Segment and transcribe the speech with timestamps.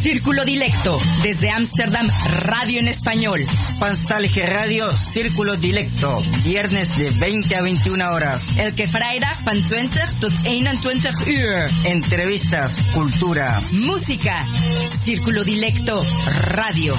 [0.00, 2.08] Círculo Dilecto, desde Ámsterdam,
[2.42, 3.44] radio en español.
[3.50, 8.56] Spanstalge Radio, Círculo Dilecto, viernes de 20 a 21 horas.
[8.58, 11.70] Elke vrijdag van 20 tot 21 uur.
[11.84, 14.46] Entrevistas, cultura, música.
[14.90, 16.04] Círculo Dilecto,
[16.42, 16.96] radio.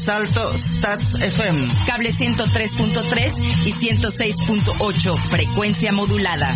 [0.00, 1.68] Salto Stats FM.
[1.86, 6.54] Cable 103.3 y 106.8, frecuencia modulada.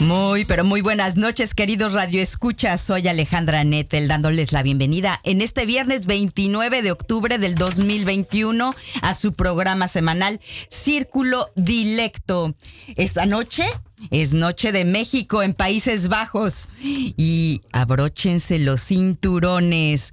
[0.00, 2.80] Muy, pero muy buenas noches, queridos Radio Escuchas.
[2.80, 9.14] Soy Alejandra Nettel, dándoles la bienvenida en este viernes 29 de octubre del 2021 a
[9.14, 12.54] su programa semanal Círculo Dilecto.
[12.96, 13.66] Esta noche
[14.10, 20.12] es Noche de México en Países Bajos y abróchense los cinturones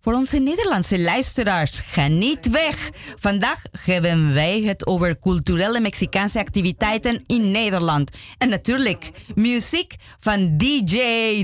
[0.00, 2.90] Voor onze Nederlandse luisteraars, geniet weg.
[3.18, 8.16] Vandaag hebben wij het over culturele Mexicaanse activiteiten in Nederland.
[8.38, 10.96] En natuurlijk muziek van DJ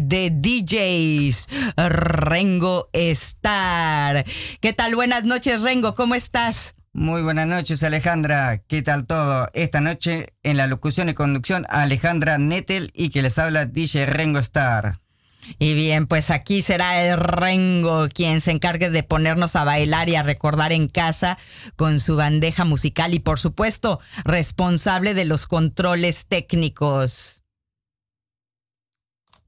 [0.03, 4.25] de DJs, Rengo Star.
[4.61, 4.95] ¿Qué tal?
[4.95, 6.75] Buenas noches, Rengo, ¿cómo estás?
[6.93, 8.59] Muy buenas noches, Alejandra.
[8.67, 9.49] ¿Qué tal todo?
[9.53, 14.39] Esta noche en la locución y conducción, Alejandra Nettel y que les habla DJ Rengo
[14.41, 14.99] Star.
[15.59, 20.17] Y bien, pues aquí será el Rengo quien se encargue de ponernos a bailar y
[20.17, 21.39] a recordar en casa
[21.77, 27.43] con su bandeja musical y por supuesto responsable de los controles técnicos.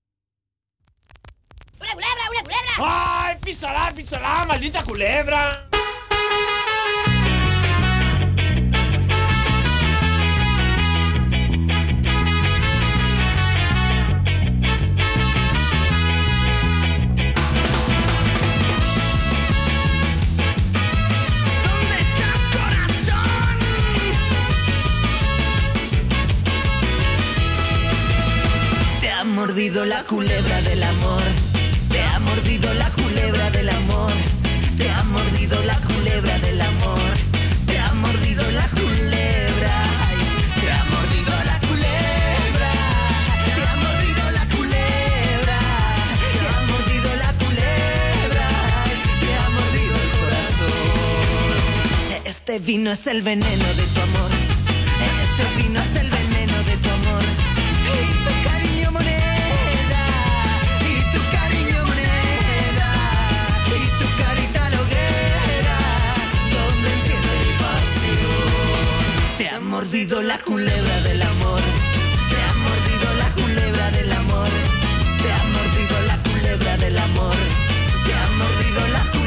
[1.79, 2.73] ¡Una culebra, una culebra!
[2.78, 5.69] ¡Ay, pistola, pistola, maldita culebra!
[29.73, 31.23] Mordido la culebra del amor.
[31.89, 34.11] Te ha mordido la culebra del amor.
[34.78, 37.11] Te ha mordido la culebra del amor.
[37.66, 39.75] Te ha mordido la culebra.
[40.62, 42.72] te ha mordido la culebra.
[43.56, 45.59] Te ha mordido la culebra.
[46.38, 48.47] Te ha mordido la culebra.
[49.22, 50.83] Te ha mordido el corazón.
[52.25, 54.31] Este vino es el veneno de tu amor.
[55.25, 56.02] Este vino es el
[69.83, 71.62] mordido la culebra del amor.
[72.30, 74.50] Te ha mordido la culebra del amor.
[75.21, 77.35] Te ha mordido la culebra del amor.
[78.06, 79.22] Te ha mordido la culebra.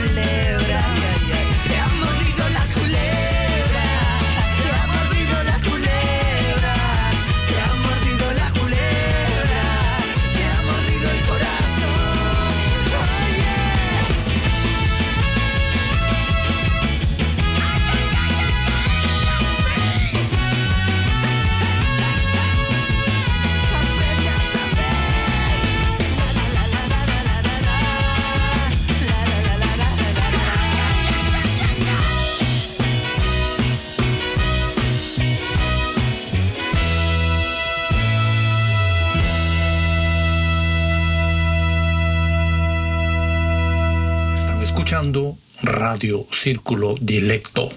[44.76, 47.70] Escuchando Radio Círculo Dilecto.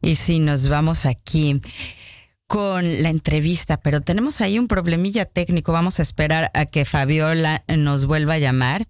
[0.00, 1.60] Y si nos vamos aquí
[2.46, 5.72] con la entrevista, pero tenemos ahí un problemilla técnico.
[5.72, 8.86] Vamos a esperar a que Fabiola nos vuelva a llamar.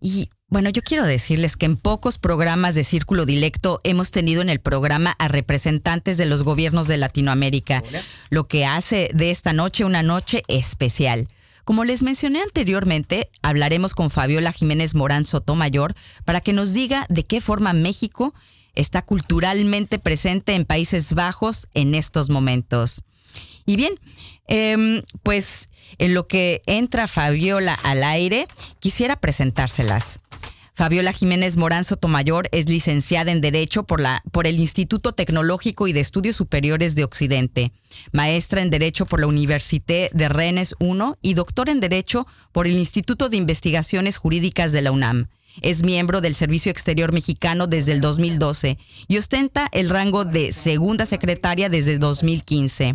[0.00, 4.50] Y bueno, yo quiero decirles que en pocos programas de Círculo Dilecto hemos tenido en
[4.50, 7.84] el programa a representantes de los gobiernos de Latinoamérica,
[8.28, 11.28] lo que hace de esta noche una noche especial.
[11.70, 15.94] Como les mencioné anteriormente, hablaremos con Fabiola Jiménez Morán Sotomayor
[16.24, 18.34] para que nos diga de qué forma México
[18.74, 23.04] está culturalmente presente en Países Bajos en estos momentos.
[23.66, 23.92] Y bien,
[24.48, 25.68] em, pues
[25.98, 28.48] en lo que entra Fabiola al aire,
[28.80, 30.22] quisiera presentárselas.
[30.80, 34.00] Fabiola Jiménez Morán Sotomayor es licenciada en Derecho por,
[34.46, 37.72] el Instituto Tecnológico y de Estudios Superiores de Occidente,
[38.12, 42.78] maestra en Derecho por la Université de Rennes I y doctora en Derecho por el
[42.78, 45.28] Instituto de Investigaciones Jurídicas de la UNAM.
[45.60, 51.04] Es miembro del Servicio Exterior Mexicano desde el 2012 y ostenta el rango de segunda
[51.04, 52.94] secretaria desde 2015.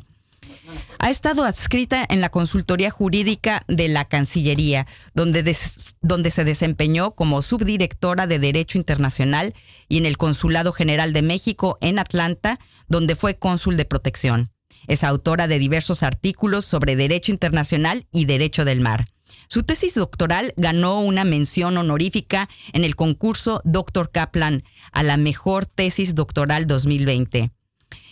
[0.99, 5.55] Ha estado adscrita en la consultoría jurídica de la Cancillería, donde,
[6.01, 9.53] donde, se desempeñó como subdirectora de Derecho Internacional
[9.87, 14.51] y en el Consulado General de México en Atlanta, donde fue cónsul de protección.
[14.87, 19.05] Es autora de diversos artículos sobre Derecho Internacional y Derecho del Mar.
[19.47, 24.11] Su tesis doctoral ganó una mención honorífica en el concurso Dr.
[24.11, 27.51] Kaplan a la mejor tesis doctoral 2020.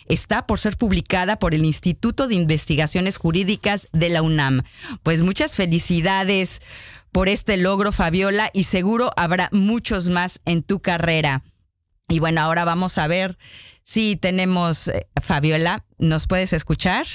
[0.06, 4.62] Está por ser publicada por el Instituto de Investigaciones Jurídicas de la UNAM.
[5.02, 6.60] Pues muchas felicidades
[7.12, 11.42] por este logro, Fabiola, y seguro habrá muchos más en tu carrera.
[12.08, 13.38] Y bueno, ahora vamos a ver
[13.82, 17.06] si tenemos, eh, Fabiola, ¿nos puedes escuchar?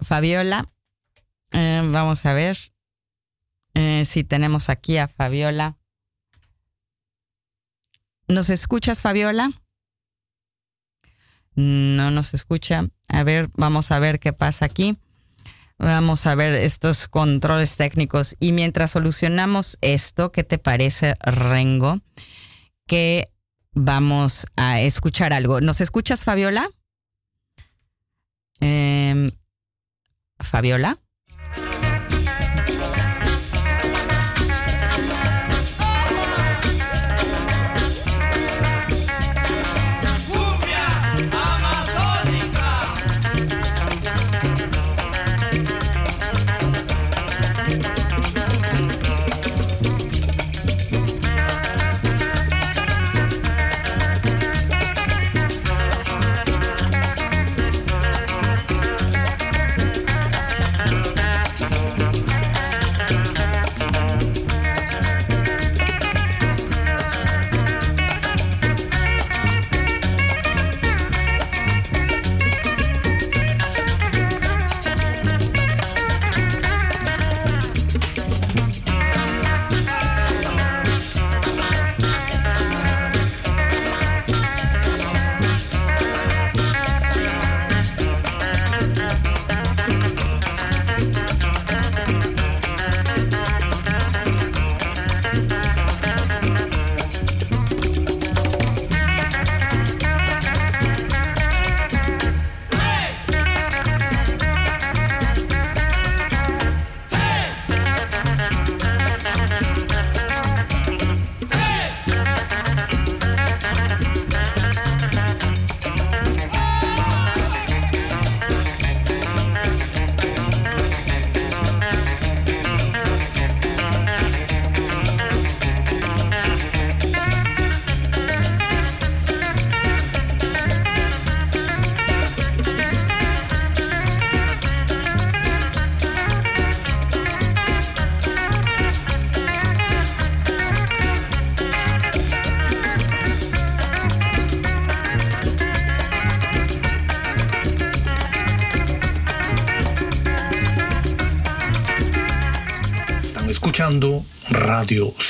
[0.00, 0.70] Fabiola.
[1.52, 2.56] Eh, vamos a ver
[3.74, 5.76] eh, si tenemos aquí a Fabiola.
[8.26, 9.50] ¿Nos escuchas, Fabiola?
[11.58, 12.86] No nos escucha.
[13.08, 14.96] A ver, vamos a ver qué pasa aquí.
[15.76, 18.36] Vamos a ver estos controles técnicos.
[18.38, 21.98] Y mientras solucionamos esto, ¿qué te parece, Rengo?
[22.86, 23.32] Que
[23.72, 25.60] vamos a escuchar algo.
[25.60, 26.70] ¿Nos escuchas, Fabiola?
[28.60, 29.32] Em,
[30.38, 31.00] Fabiola.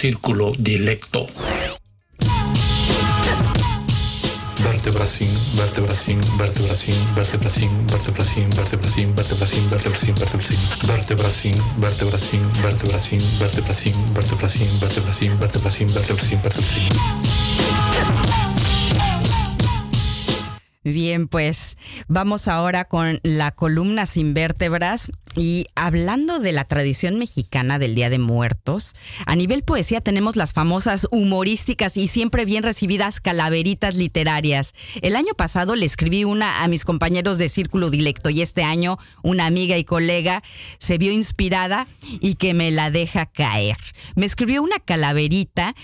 [0.09, 1.27] Círculo Dilecto.
[4.65, 10.15] Vertebracín, vertebracín, vertebracín, vertebracín, vertebracín, vertebracín, vertebracín, vertebracín,
[10.89, 16.89] vertebracín, vertebracín, vertebracín, vertebracín, vertebracín, vertebracín, vertebracín, vertebracín.
[20.85, 27.79] Bien, pues vamos ahora con la columna sin vértebras y hablando de la tradición mexicana
[27.79, 28.95] del Día de Muertos,
[29.27, 34.75] a nivel poesía tenemos las famosas humorísticas y siempre bien recibidas calaveritas literarias.
[35.01, 38.99] El año pasado le escribí una a mis compañeros de Círculo Dilecto y este año
[39.23, 40.43] una amiga y colega
[40.79, 41.87] se vio inspirada
[42.21, 43.77] y que me la deja caer.
[44.17, 45.75] Me escribió una calaverita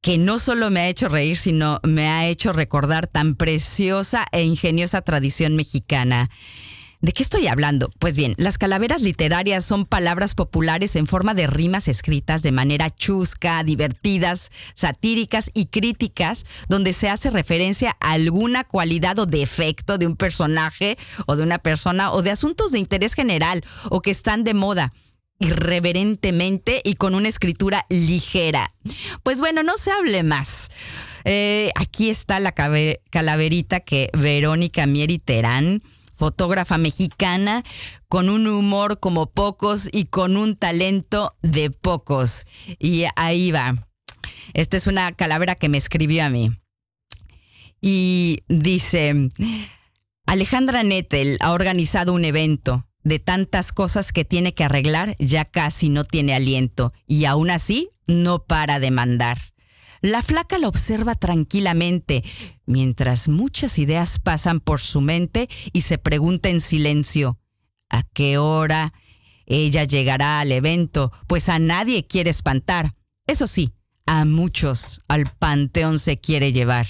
[0.00, 4.44] que no solo me ha hecho reír, sino me ha hecho recordar tan preciosa e
[4.44, 6.30] ingeniosa tradición mexicana.
[7.04, 7.90] ¿De qué estoy hablando?
[7.98, 12.88] Pues bien, las calaveras literarias son palabras populares en forma de rimas escritas de manera
[12.88, 20.06] chusca, divertidas, satíricas y críticas, donde se hace referencia a alguna cualidad o defecto de
[20.06, 20.96] un personaje
[21.26, 24.94] o de una persona o de asuntos de interés general o que están de moda
[25.40, 28.70] irreverentemente y con una escritura ligera.
[29.22, 30.70] Pues bueno, no se hable más.
[31.26, 35.82] Eh, aquí está la calaverita que Verónica Mieri Terán,
[36.14, 37.64] fotógrafa mexicana,
[38.08, 42.46] con un humor como pocos y con un talento de pocos.
[42.78, 43.88] Y ahí va.
[44.52, 46.50] Esta es una calavera que me escribió a mí.
[47.80, 49.28] Y dice,
[50.26, 55.90] Alejandra Nettel ha organizado un evento de tantas cosas que tiene que arreglar, ya casi
[55.90, 59.38] no tiene aliento y aún así no para de mandar.
[60.04, 62.22] La flaca lo observa tranquilamente,
[62.66, 67.38] mientras muchas ideas pasan por su mente y se pregunta en silencio,
[67.88, 68.92] ¿a qué hora
[69.46, 71.10] ella llegará al evento?
[71.26, 72.94] Pues a nadie quiere espantar.
[73.26, 73.72] Eso sí,
[74.04, 76.86] a muchos al panteón se quiere llevar.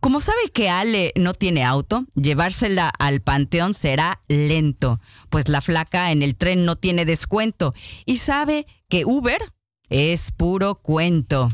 [0.00, 6.10] Como sabe que Ale no tiene auto, llevársela al panteón será lento, pues la flaca
[6.10, 7.74] en el tren no tiene descuento
[8.06, 9.40] y sabe que Uber
[9.88, 11.50] es puro cuento.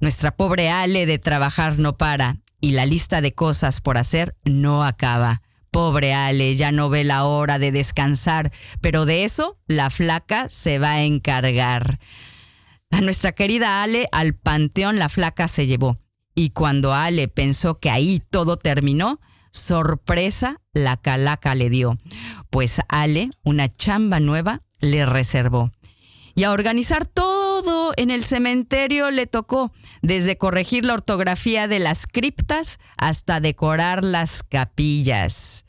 [0.00, 4.84] Nuestra pobre Ale de trabajar no para y la lista de cosas por hacer no
[4.84, 5.42] acaba.
[5.70, 10.78] Pobre Ale, ya no ve la hora de descansar, pero de eso la flaca se
[10.78, 11.98] va a encargar.
[12.90, 15.98] A nuestra querida Ale al panteón la flaca se llevó
[16.34, 21.98] y cuando Ale pensó que ahí todo terminó, sorpresa la calaca le dio,
[22.48, 25.72] pues Ale una chamba nueva le reservó.
[26.38, 32.06] Y a organizar todo en el cementerio le tocó, desde corregir la ortografía de las
[32.06, 35.64] criptas hasta decorar las capillas.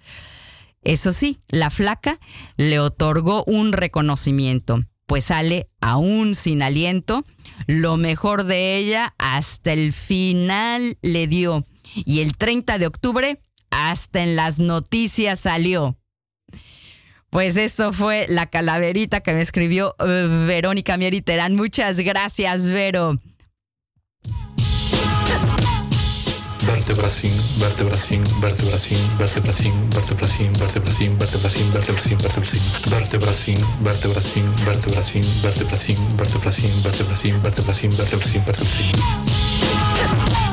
[0.83, 2.19] Eso sí, la flaca
[2.55, 7.25] le otorgó un reconocimiento, pues Ale, aún sin aliento,
[7.65, 11.65] lo mejor de ella hasta el final le dio.
[11.95, 15.98] Y el 30 de octubre hasta en las noticias salió.
[17.29, 21.55] Pues eso fue la calaverita que me escribió eh, Verónica Mieriterán.
[21.55, 23.19] Muchas gracias, Vero.
[26.89, 37.41] vertebracin, vertebracin, vertebracin, vertebracin, vertebracin, vertebracin, vertebracin, vertebracin, vertebracin, vertebracin, vertebracin, vertebracin, vertebracin, vertebracin, vertebracin,
[37.43, 40.48] vertebracin, vertebracin, vertebracin.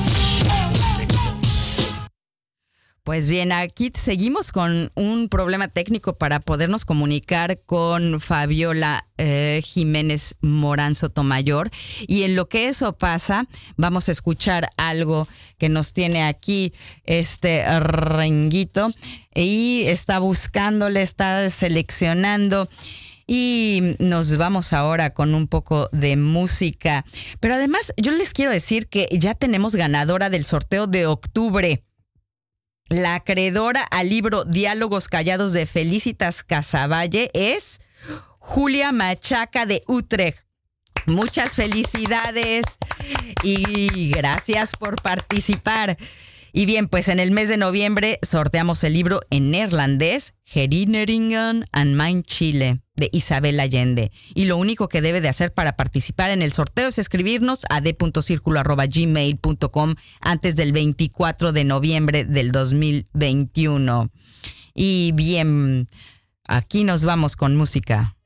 [3.06, 10.34] Pues bien, aquí seguimos con un problema técnico para podernos comunicar con Fabiola eh, Jiménez
[10.40, 11.70] Morán Sotomayor.
[12.08, 13.46] Y en lo que eso pasa,
[13.76, 16.72] vamos a escuchar algo que nos tiene aquí
[17.04, 18.88] este renguito.
[19.32, 22.68] Y está buscándole, está seleccionando.
[23.24, 27.04] Y nos vamos ahora con un poco de música.
[27.38, 31.84] Pero además, yo les quiero decir que ya tenemos ganadora del sorteo de octubre.
[32.88, 37.80] La acreedora al libro Diálogos Callados de Felicitas Casavalle es
[38.38, 40.46] Julia Machaca de Utrecht.
[41.06, 42.64] Muchas felicidades
[43.42, 45.96] y gracias por participar.
[46.52, 51.96] Y bien, pues en el mes de noviembre sorteamos el libro en neerlandés Herinneringen and
[51.96, 54.10] Mein Chile de Isabel Allende.
[54.34, 57.80] Y lo único que debe de hacer para participar en el sorteo es escribirnos a
[57.80, 64.10] d.circulo.gmail.com antes del 24 de noviembre del 2021.
[64.74, 65.88] Y bien,
[66.48, 68.16] aquí nos vamos con música.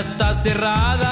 [0.00, 1.05] Está cerrada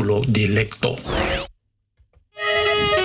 [0.00, 0.96] Círculo Dilecto.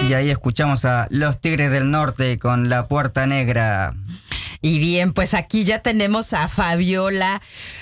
[0.07, 3.93] Y ahí escuchamos a Los Tigres del Norte con La Puerta Negra.
[4.61, 7.41] Y bien, pues aquí ya tenemos a Fabiola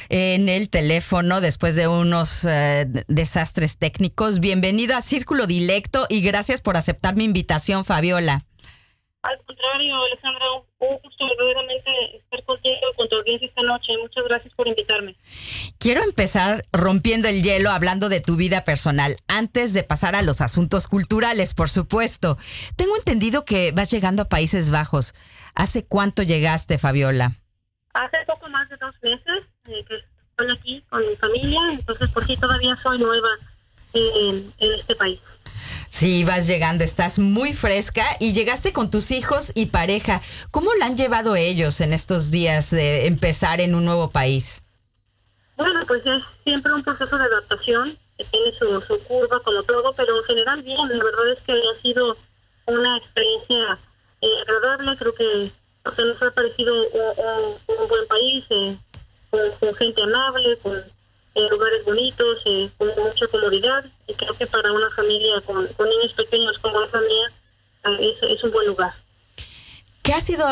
[0.10, 4.40] en el teléfono después de unos eh, desastres técnicos.
[4.40, 8.44] Bienvenida a Círculo Dilecto y gracias por aceptar mi invitación, Fabiola.
[9.22, 10.46] Al contrario, Alejandra,
[10.90, 13.94] un gusto verdaderamente estar contigo con tu audiencia esta noche.
[14.02, 15.16] Muchas gracias por invitarme.
[15.80, 20.42] Quiero empezar rompiendo el hielo hablando de tu vida personal, antes de pasar a los
[20.42, 22.38] asuntos culturales, por supuesto.
[22.76, 25.14] Tengo entendido que vas llegando a Países Bajos.
[25.56, 27.34] ¿Hace cuánto llegaste, Fabiola?
[27.94, 29.96] Hace poco más de dos meses eh, que
[30.30, 33.30] estoy aquí con mi familia, entonces por sí todavía soy nueva
[33.94, 35.20] en, en este país.
[36.04, 40.22] Sí, vas llegando, estás muy fresca y llegaste con tus hijos y pareja.
[40.52, 44.66] ¿Cómo la han llevado ellos en estos días de empezar en un nuevo país?
[45.56, 49.94] Bueno, pues es siempre un proceso de adaptación, que tiene su, su curva como todo,
[49.94, 52.18] pero en general bien, la verdad es que ha sido
[52.66, 53.80] una experiencia
[54.20, 55.52] eh, agradable, creo que
[55.86, 58.78] o sea, nos ha parecido un, buen país, eh,
[59.32, 60.84] con gente amable, con
[61.36, 65.90] eh, lugares bonitos, eh, con mucha comodidad, y creo que para una familia con, con
[65.90, 67.32] niños pequeños como la mía
[68.00, 68.94] eh, es, es un buen lugar.
[70.04, 70.46] ¿Qué ha sido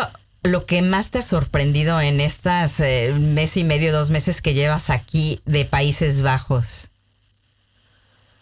[0.43, 4.53] lo que más te ha sorprendido en estas eh, mes y medio, dos meses que
[4.53, 6.89] llevas aquí de Países Bajos?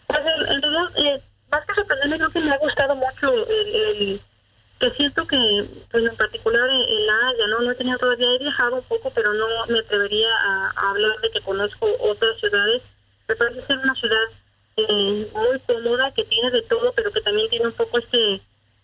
[0.06, 3.74] Pues en, en realidad, eh, más que sorprenderme, creo que me ha gustado mucho el,
[3.74, 4.20] el-
[4.80, 5.36] que siento que,
[5.90, 7.60] pues, en particular en, en La Haya, ¿no?
[7.60, 11.30] No he tenido todavía, he viajado un poco, pero no me atrevería a, hablar de
[11.30, 12.82] que conozco otras ciudades.
[13.28, 14.26] Me parece ser una ciudad
[14.78, 18.40] eh, muy cómoda, que tiene de todo, pero que también tiene un poco este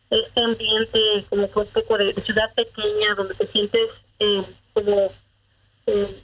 [0.08, 3.88] este ambiente como que un poco de, ciudad pequeña, donde te sientes
[4.20, 5.10] eh, como
[5.86, 6.20] eh,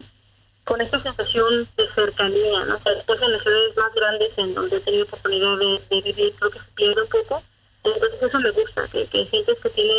[0.64, 2.76] con esta sensación de cercanía, ¿no?
[2.76, 6.32] O sea, después en las ciudades más grandes en donde he tenido oportunidad de vivir,
[6.38, 7.42] creo que se pierde un poco.
[7.84, 9.94] Entonces eso me gusta, que, que sientes que tiene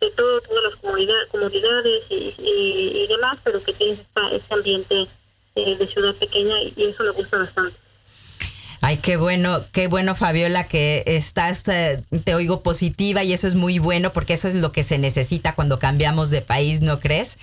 [0.00, 5.06] de todo, todas las comodidades y, y, y demás, pero que tienes esta, este ambiente
[5.54, 7.76] eh, de ciudad pequeña y, y eso me gusta bastante.
[8.84, 13.54] Ay, qué bueno, qué bueno, Fabiola, que estás, eh, te oigo positiva y eso es
[13.54, 17.38] muy bueno porque eso es lo que se necesita cuando cambiamos de país, ¿no crees?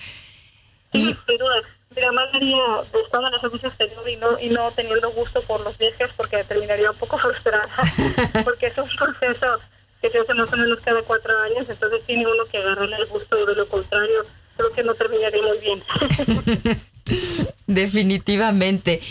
[0.92, 1.62] Sí, sin duda.
[1.96, 2.58] Mira, más sería
[3.04, 6.44] estando en el servicio exterior y no, y no teniendo gusto por los viajes porque
[6.44, 7.70] terminaría un poco frustrada,
[8.44, 9.60] porque es un proceso
[10.10, 13.06] que se hace más o menos cada cuatro años, entonces tiene uno que agarrarle el
[13.08, 14.26] gusto, de lo contrario,
[14.58, 15.84] creo que no terminaría bien.
[17.67, 19.02] Definitivamente.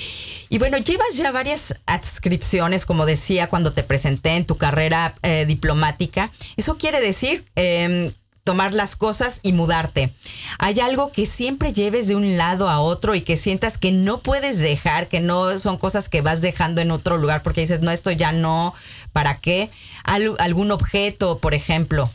[0.50, 5.44] Y bueno, llevas ya varias adscripciones, como decía cuando te presenté en tu carrera eh,
[5.46, 6.30] diplomática.
[6.56, 8.10] Eso quiere decir em,
[8.48, 10.10] tomar las cosas y mudarte.
[10.58, 14.20] ¿Hay algo que siempre lleves de un lado a otro y que sientas que no
[14.20, 17.90] puedes dejar, que no son cosas que vas dejando en otro lugar porque dices, no,
[17.90, 18.72] esto ya no,
[19.12, 19.68] ¿para qué?
[20.02, 22.08] Al- ¿Algún objeto, por ejemplo?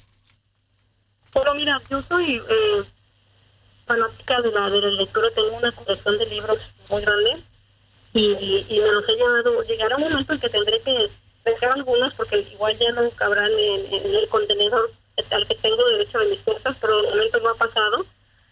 [1.36, 2.84] Pero mira, yo soy eh,
[3.86, 6.58] fanática de la, de la lectura, tengo una colección de libros
[6.90, 7.44] muy grande
[8.16, 9.62] y, me los he llevado.
[9.68, 11.12] Llegará un momento en que tendré que
[11.46, 14.90] dejar algunos porque igual ya no cabrán en el contenedor
[15.32, 18.06] al que tengo derecho de mis cosas, pero de momento no ha pasado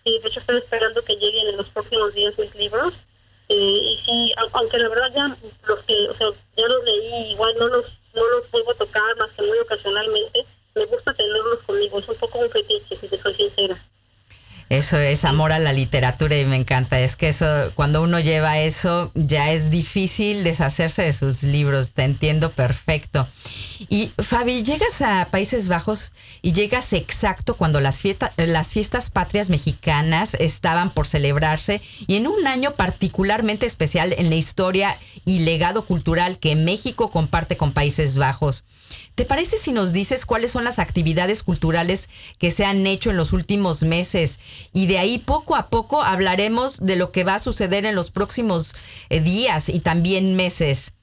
[0.03, 2.93] y de hecho estoy esperando que lleguen en los próximos días mis libros.
[3.49, 5.35] Eh, y sí, au- aunque la verdad ya
[5.67, 9.15] los que, o sea, ya los leí, igual no los, no los vuelvo a tocar
[9.17, 10.45] más que muy ocasionalmente,
[10.75, 13.77] me gusta tenerlos conmigo, es un poco un fetiche, si te soy sincera.
[14.71, 16.97] Eso es amor a la literatura y me encanta.
[16.97, 21.91] Es que eso, cuando uno lleva eso, ya es difícil deshacerse de sus libros.
[21.91, 23.27] Te entiendo perfecto.
[23.89, 28.01] Y Fabi, llegas a Países Bajos y llegas exacto cuando las,
[28.37, 34.37] las fiestas patrias mexicanas estaban por celebrarse y en un año particularmente especial en la
[34.37, 38.63] historia y legado cultural que México comparte con Países Bajos.
[39.15, 43.17] ¿Te parece si nos dices cuáles son las actividades culturales que se han hecho en
[43.17, 44.39] los últimos meses?
[44.73, 48.11] Y de ahí poco a poco hablaremos de lo que va a suceder en los
[48.11, 48.75] próximos
[49.09, 50.93] eh, días y también meses.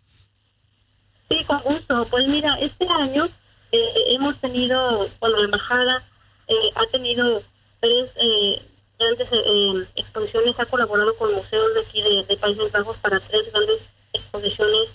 [1.29, 2.07] Sí, con gusto.
[2.11, 3.29] Pues mira, este año
[3.73, 6.05] eh, hemos tenido, bueno, la embajada
[6.47, 7.43] eh, ha tenido
[7.81, 8.63] tres eh,
[8.99, 13.53] grandes eh, exposiciones, ha colaborado con museos de aquí de, de Países Bajos para tres
[13.53, 13.81] grandes
[14.13, 14.89] exposiciones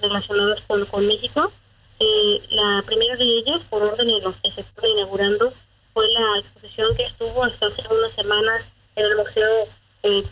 [0.00, 1.52] relacionadas con, con México.
[2.50, 5.52] La primera de ellas, por orden de los que se está inaugurando,
[5.96, 8.62] fue la exposición que estuvo hasta hace unas semanas
[8.96, 9.62] en el Museo
[10.02, 10.22] eh,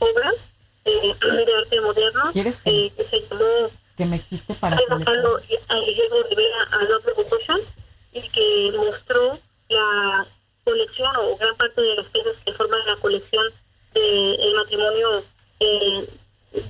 [0.85, 1.15] eh,
[1.47, 6.57] de Arte Moderno, ¿Quieres que- eh, que se llamó Que me quite para Diego Rivera
[6.71, 7.61] a Love Revolution
[8.13, 9.39] y que eh, mostró
[9.71, 10.27] la
[10.65, 13.47] colección o gran parte de las piezas que forman la colección
[13.95, 15.25] del matrimonio
[15.61, 16.07] eh,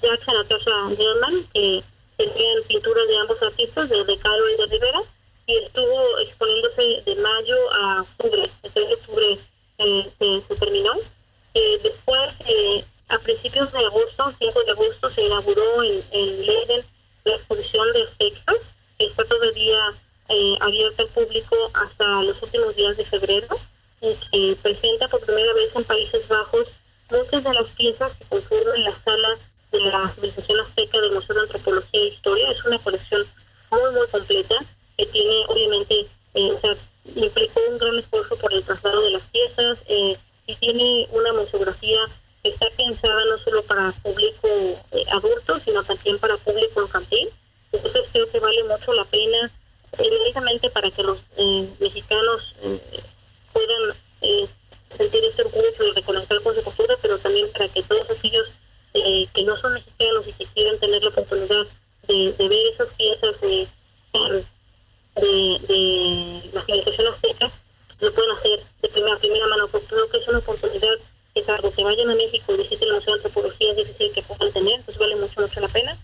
[0.02, 1.82] Jackson Natasha German, que
[2.16, 5.00] tenían pinturas de ambos artistas, de, de Caro y de Rivera,
[5.46, 9.38] y estuvo exponiéndose de mayo a octubre, el 3 de octubre
[9.78, 10.10] eh,
[10.48, 10.92] se, terminó.
[11.54, 16.84] Eh, después, eh, a principios de agosto, 5 de agosto, se inauguró en, en Leiden
[17.24, 18.56] la exposición de Texas,
[18.98, 19.78] que está todavía
[20.60, 23.58] abierta al público hasta los últimos días de febrero,
[24.00, 26.66] y que presenta por primera vez en Países Bajos
[27.10, 29.36] muchas de las piezas que conforman la sala
[29.70, 32.50] de la civilización azteca del Museo de Antropología e Historia.
[32.50, 33.26] Es una colección
[33.70, 34.56] muy, muy completa
[34.96, 36.76] que tiene, obviamente, eh, o sea,
[37.14, 42.00] implicó un gran esfuerzo por el traslado de las piezas eh, y tiene una museografía
[42.42, 44.48] que está pensada no solo para público
[44.92, 47.28] eh, adulto, sino también para público infantil.
[47.72, 49.50] Entonces creo que vale mucho la pena,
[49.98, 51.18] evidentemente para que los
[51.80, 52.54] mexicanos
[53.52, 53.96] puedan
[54.96, 58.48] sentir este orgullo de reconectar con su cultura, pero también para que todos aquellos
[58.92, 61.66] que no son mexicanos y que quieran tener la oportunidad
[62.06, 63.66] de, de ver esas piezas de,
[65.16, 67.50] de, de la civilización azteca,
[68.00, 70.94] lo pueden hacer de primera, primera mano, porque creo que es una oportunidad
[71.34, 74.22] que salvo que vayan a México y visiten el Museo de Antropología es difícil que
[74.22, 75.98] puedan tener, pues vale mucho, mucho la pena.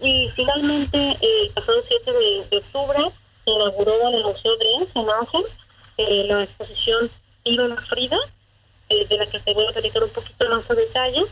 [0.00, 2.12] Y finalmente, eh, el pasado 7
[2.50, 2.98] de, octubre,
[3.44, 5.44] se inauguró en el Museo de en Ángel
[5.98, 7.10] eh, la exposición
[7.44, 8.18] Ivana Frida,
[8.88, 11.22] eh, de la que te voy a platicar un poquito más a detalle.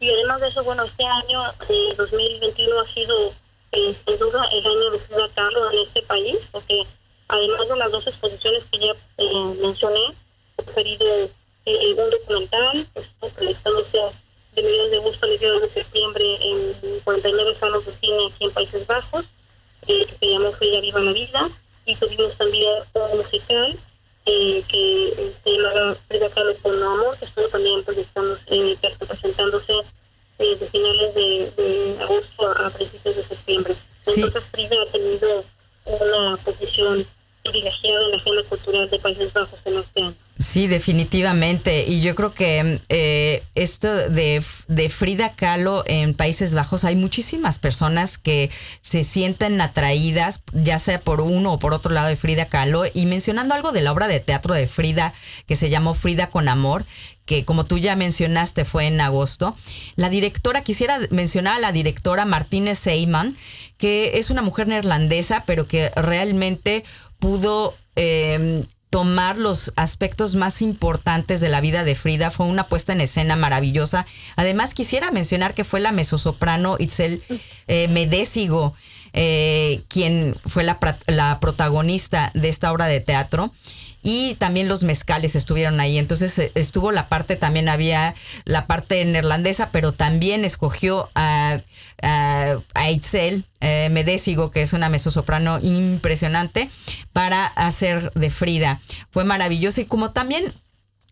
[0.00, 3.34] Y además de eso, bueno, este año, eh, 2021, ha sido
[3.72, 5.00] sin duda el año de
[5.34, 6.82] Kahlo en este país, porque
[7.28, 10.00] además de las dos exposiciones que ya eh, mencioné,
[10.58, 11.30] he preferido
[11.66, 13.98] eh, un documental, que está proyectándose
[14.56, 18.50] de mediados de agosto a mediados de septiembre en 49 salas de cine aquí en
[18.50, 19.24] Países Bajos,
[19.86, 21.50] eh, que se llamó Frida Viva la Vida,
[21.86, 23.78] y tuvimos también un musical
[24.26, 29.72] eh, que se llamaba Frida Kahlo con Amor, que estuvo también proyectándose, eh, presentándose
[30.40, 33.74] eh, de finales de, de agosto a, principios de septiembre.
[34.02, 34.22] Sí.
[34.22, 35.44] Entonces Frida ha tenido
[35.84, 37.06] una posición
[37.42, 40.14] privilegiada en la agenda cultural de Países Bajos en este año.
[40.40, 41.84] Sí, definitivamente.
[41.86, 47.58] Y yo creo que eh, esto de, de Frida Kahlo en Países Bajos, hay muchísimas
[47.58, 48.50] personas que
[48.80, 52.84] se sienten atraídas, ya sea por uno o por otro lado de Frida Kahlo.
[52.94, 55.12] Y mencionando algo de la obra de teatro de Frida,
[55.46, 56.86] que se llamó Frida con Amor,
[57.26, 59.54] que como tú ya mencionaste fue en agosto,
[59.96, 63.36] la directora, quisiera mencionar a la directora Martínez Seyman,
[63.76, 66.82] que es una mujer neerlandesa, pero que realmente
[67.18, 67.76] pudo...
[67.94, 72.30] Eh, tomar los aspectos más importantes de la vida de Frida.
[72.30, 74.04] Fue una puesta en escena maravillosa.
[74.36, 77.22] Además, quisiera mencionar que fue la mezzosoprano Itzel
[77.68, 78.74] eh, Medésigo,
[79.12, 83.52] eh, quien fue la, protagonista de esta obra de teatro.
[84.02, 85.98] Y también los mezcales estuvieron ahí.
[85.98, 91.60] Entonces eh, estuvo la parte, también había la parte neerlandesa, pero también escogió a,
[92.02, 96.70] a, a Itzel eh, Medésigo, que es una mezzosoprano impresionante,
[97.12, 98.80] para hacer de Frida.
[99.10, 100.54] Fue maravilloso y como también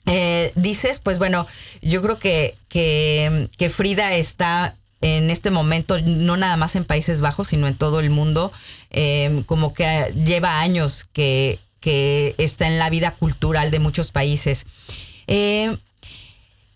[0.07, 1.47] eh, dices, pues bueno,
[1.83, 7.21] yo creo que, que, que Frida está en este momento, no nada más en Países
[7.21, 8.51] Bajos, sino en todo el mundo,
[8.91, 14.67] eh, como que lleva años que, que está en la vida cultural de muchos países.
[15.27, 15.77] Eh,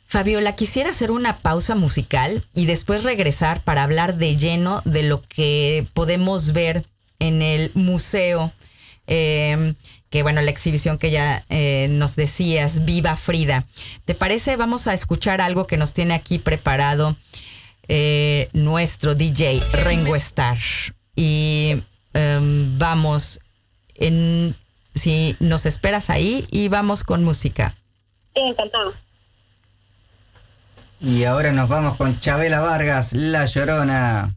[0.07, 5.23] Fabiola, quisiera hacer una pausa musical y después regresar para hablar de lleno de lo
[5.23, 6.85] que podemos ver
[7.19, 8.53] en el museo,
[9.07, 9.75] eh,
[10.11, 13.67] que bueno, la exhibición que ya eh, nos decías, Viva Frida.
[14.05, 14.57] ¿Te parece?
[14.57, 17.17] Vamos a escuchar algo que nos tiene aquí preparado
[18.53, 20.57] nuestro DJ Rengo Star.
[21.15, 21.83] Y
[22.15, 23.41] em, vamos,
[23.95, 24.55] en,
[24.95, 27.75] si nos esperas ahí, y vamos con música.
[28.35, 28.95] Sí, encantado.
[31.01, 34.37] Y ahora nos vamos con Chabela Vargas, La Llorona.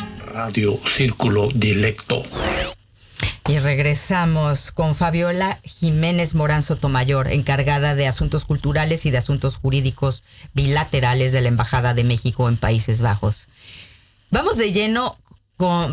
[0.31, 2.23] Radio Círculo Dilecto.
[3.47, 10.23] Y regresamos con Fabiola Jiménez Morán Sotomayor, encargada de Asuntos Culturales y de Asuntos Jurídicos
[10.53, 13.49] Bilaterales de la Embajada de México en Países Bajos.
[14.29, 15.17] Vamos de lleno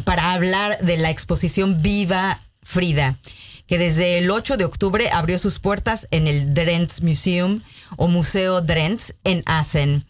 [0.05, 3.19] para hablar de la exposición Viva Frida,
[3.67, 7.63] que desde el 8 de octubre abrió sus puertas en el Drentz Museum
[7.97, 10.07] o Museo Drentz en Assen.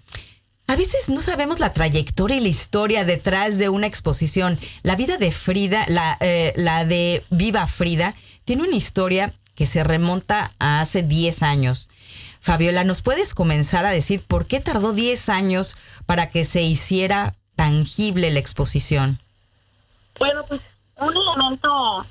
[0.71, 4.59] A veces no sabemos la trayectoria y la historia detrás de una exposición.
[4.83, 9.83] La vida de Frida, la, eh, la de Viva Frida, tiene una historia que se
[9.83, 11.89] remonta a hace 10 años.
[12.41, 17.35] Fabiola, ¿nos puedes comenzar a decir por qué tardó 10 años para que se hiciera
[17.57, 19.21] tangible la exposición?
[20.19, 20.61] Bueno, pues
[20.97, 22.07] un elemento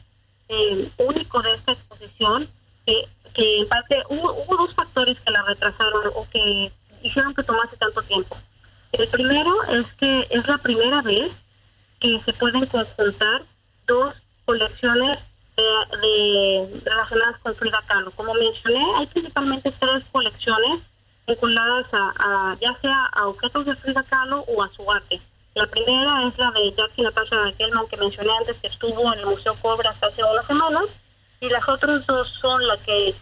[0.49, 2.49] eh, único de esta exposición,
[2.87, 7.43] que, que en parte hubo, hubo dos factores que la retrasaron o que hicieron que
[7.43, 8.37] tomase tanto tiempo.
[8.91, 11.31] El primero es que es la primera vez
[11.99, 13.43] que se pueden conjuntar
[13.85, 15.19] dos colecciones
[15.55, 18.11] de, relacionadas con Frida Kahlo.
[18.11, 20.81] Como mencioné, hay principalmente tres colecciones
[21.27, 25.19] vinculadas a, ya sea a objetos de Frida Kahlo o a su arte.
[25.55, 29.25] La primera es la de Jackie Natasha Gelman que mencioné antes, que estuvo en el
[29.25, 30.83] Museo Cobra hasta hace unas semanas,
[31.39, 33.15] y las otras dos son la que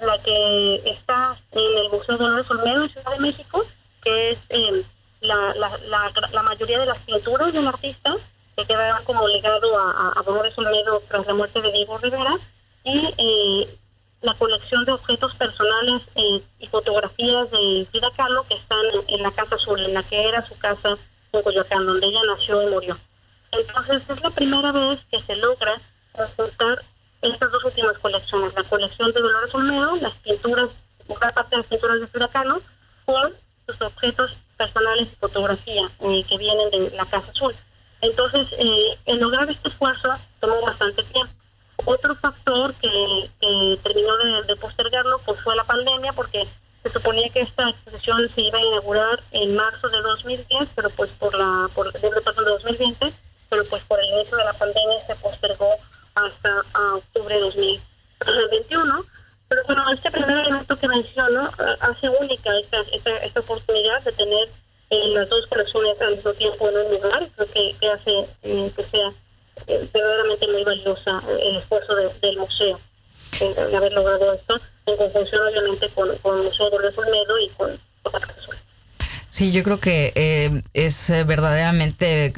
[0.00, 3.64] la que está en el Museo Dolores Olmedo en Ciudad de México,
[4.02, 4.84] que es eh,
[5.20, 8.14] la, la, la, mayoría de las pinturas del artista
[8.56, 12.36] que quedaron como legado a, a, Dolores Olmedo tras la muerte de Diego Rivera,
[12.84, 13.78] y eh,
[14.22, 19.22] la colección de objetos personales eh, y fotografías de Frida Kahlo que están en, en
[19.22, 20.96] la Casa Azul, en la que era su casa
[21.32, 22.96] en Coyoacán, donde ella nació y murió.
[23.52, 25.80] Entonces es la primera vez que se logra
[26.12, 26.82] conjuntar
[27.22, 30.70] estas dos últimas colecciones, la colección de Dolores Olmedo, las pinturas,
[31.08, 32.62] gran parte de las pinturas de Kahlo,
[33.04, 33.34] con
[33.66, 37.54] sus objetos personales y fotografía eh, que vienen de la Casa Azul.
[38.00, 41.32] Entonces, eh, el lograr este esfuerzo tomó bastante tiempo.
[41.84, 43.30] Otro factor que,
[43.82, 46.46] terminó de, postergarlo pues fue la pandemia, porque
[46.82, 51.10] se suponía que esta exposición se iba a inaugurar en marzo de 2010, pero pues
[51.10, 53.12] por la, por, de 2020,
[53.48, 55.68] pero pues por el inicio de la pandemia se postergó
[56.14, 59.04] hasta a octubre de 2021.
[59.48, 64.12] Pero bueno, este primer elemento que menciono eh, hace única esta, esta, esta oportunidad de
[64.12, 64.48] tener
[64.90, 67.28] eh, las dos colecciones al mismo tiempo en un lugar.
[67.34, 68.10] Creo que, que hace
[68.42, 69.10] eh, que sea
[69.66, 72.78] eh, verdaderamente muy valiosa el esfuerzo de- del museo
[73.40, 77.70] de haber logrado esto, en conjunción obviamente con, con el Museo Dolores Olmedo y con
[78.02, 78.56] Casa Azul.
[79.28, 82.32] Sí, yo creo que es verdaderamente,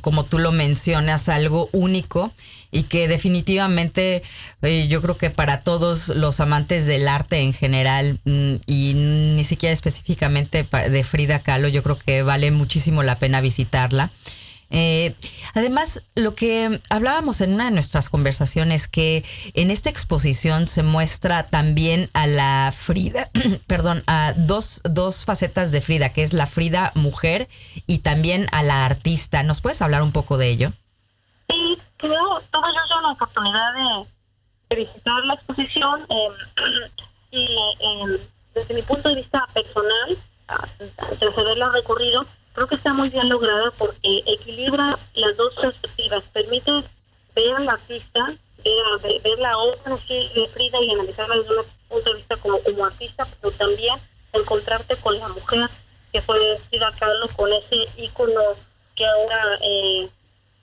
[0.00, 2.32] como tú lo mencionas, algo único
[2.70, 4.22] y que definitivamente
[4.62, 9.44] eh, yo creo que para todos los amantes del arte en general mm, y ni
[9.44, 14.10] siquiera específicamente de Frida Kahlo, yo creo que vale muchísimo la pena visitarla.
[14.70, 15.14] Eh,
[15.54, 19.24] además, lo que hablábamos en una de nuestras conversaciones, que
[19.54, 23.30] en esta exposición se muestra también a la Frida,
[23.66, 27.48] perdón, a dos, dos facetas de Frida, que es la Frida mujer
[27.86, 29.42] y también a la artista.
[29.42, 30.72] ¿Nos puedes hablar un poco de ello?
[31.48, 34.06] Sí, creo, tuve yo la oportunidad de,
[34.70, 36.90] de visitar la exposición eh,
[37.30, 38.20] y eh,
[38.54, 40.66] desde mi punto de vista personal, ah,
[41.20, 46.72] tras haberla recorrido, creo que está muy bien lograda porque equilibra las dos perspectivas, permite
[47.34, 48.34] ver al artista,
[49.02, 52.58] ver, ver- la obra sí de Frida y analizarla desde un punto de vista como,
[52.60, 53.94] como artista, pero también
[55.28, 55.68] mujer
[56.12, 58.40] que fue Frida Kahlo con ese ícono
[58.94, 60.08] que ahora eh,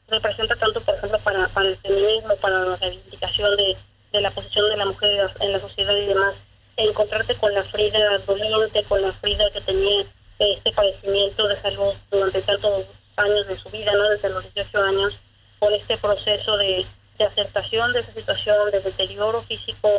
[0.07, 3.77] representa tanto, por ejemplo, para, para el feminismo, para la reivindicación de,
[4.11, 6.33] de la posición de la mujer en la sociedad y demás,
[6.75, 10.05] encontrarte con la Frida doliente, con la Frida que tenía
[10.39, 12.85] este padecimiento de salud durante tantos
[13.17, 14.09] años de su vida, ¿no?
[14.09, 15.19] Desde los 18 años,
[15.59, 16.85] con este proceso de,
[17.19, 19.89] aceptación de esa situación, de deterioro físico,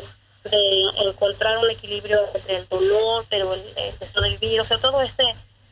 [0.44, 4.77] de encontrar un equilibrio entre el dolor, pero el, el deseo de vivir, o sea,
[4.77, 5.25] todo este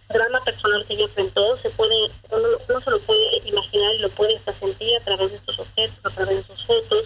[0.09, 1.95] drama personal que ella enfrentó se puede,
[2.31, 5.59] uno, uno se lo puede imaginar y lo puede hasta sentir a través de estos
[5.59, 7.05] objetos, a través de sus fotos.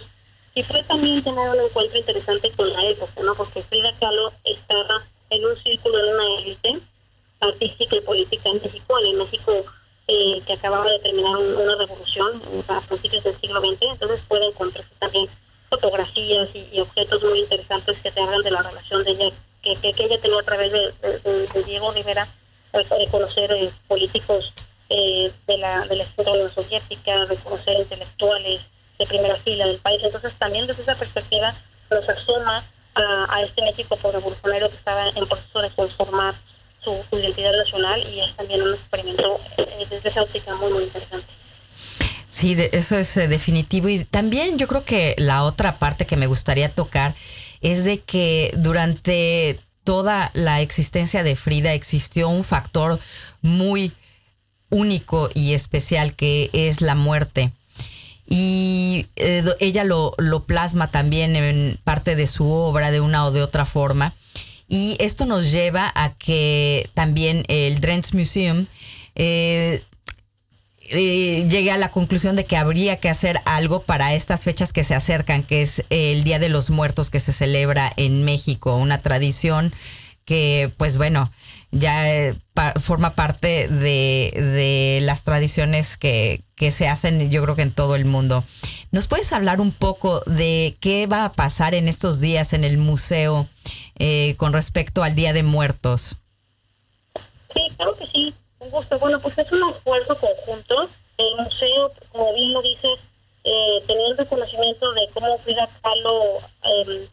[0.53, 3.35] Y fue también tener un encuentro interesante con la época, ¿no?
[3.35, 6.79] Porque Frida Kahlo estaba en un círculo, en una élite
[7.39, 9.51] artística y política en México, en el México
[10.07, 14.45] eh, que acababa de terminar un- una revolución a principios del siglo XX, entonces puede
[14.47, 15.27] encontrarse también
[15.69, 19.29] fotografías y, objetos muy interesantes que te hablan de la relación de ella,
[19.61, 20.93] que, que, que ella tenía a través de,
[21.65, 22.27] Diego Rivera,
[22.71, 24.53] pues, de conocer eh, políticos
[24.89, 28.61] eh, de la de la Unión Soviética, de conocer intelectuales
[28.97, 29.99] de primera fila del país.
[30.01, 31.53] Entonces también desde esa perspectiva
[31.91, 32.63] nos asoma
[32.95, 36.33] a, a este México por revolucionario que estaba en proceso de conformar
[36.87, 40.83] su, su identidad nacional y es también un experimento eh, desde esa óptica muy, muy
[40.83, 41.27] interesante.
[42.29, 43.89] Sí, de- eso es eh, definitivo.
[43.89, 47.15] Y también yo creo que la otra parte que me gustaría tocar
[47.61, 52.99] es de que durante toda la existencia de Frida existió un factor
[53.41, 53.91] muy
[54.69, 57.51] único y especial que es la muerte.
[58.29, 63.31] Y eh, ella lo, lo plasma también en parte de su obra de una o
[63.31, 64.13] de otra forma.
[64.67, 68.65] Y esto nos lleva a que también el Drenz Museum
[69.15, 69.81] eh,
[70.89, 74.83] eh, llegue a la conclusión de que habría que hacer algo para estas fechas que
[74.83, 79.01] se acercan, que es el Día de los Muertos que se celebra en México, una
[79.01, 79.73] tradición
[80.23, 81.31] que, pues bueno,
[81.71, 82.35] ya eh,
[82.79, 87.95] forma parte de, de las tradiciones que, que se hacen, yo creo que en todo
[87.95, 88.43] el mundo.
[88.91, 92.77] ¿Nos puedes hablar un poco de qué va a pasar en estos días en el
[92.77, 93.47] museo
[93.99, 96.15] eh, con respecto al Día de Muertos?
[97.53, 98.99] Sí, claro que sí, un gusto.
[98.99, 100.89] Bueno, pues es un esfuerzo conjunto.
[101.17, 102.99] El museo, como bien lo dices,
[103.43, 107.07] eh, teniendo conocimiento de cómo Frida Kahlo eh,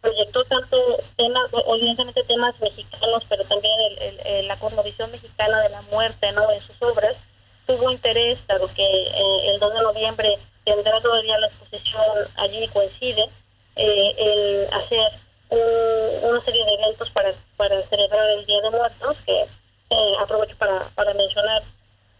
[0.00, 0.76] proyectó tanto
[1.16, 1.42] temas,
[1.74, 6.50] evidentemente temas mexicanos, pero también el- el- el- la cosmovisión mexicana de la muerte ¿no?
[6.50, 7.16] en sus obras,
[7.66, 12.02] tuvo interés, dado que eh, el 2 de noviembre tendrá todavía la exposición
[12.36, 13.28] allí coincide,
[13.76, 15.12] eh, el hacer
[15.50, 20.56] un- una serie de eventos para, para celebrar el Día de Muertos, que eh, aprovecho
[20.56, 21.62] para, para mencionar,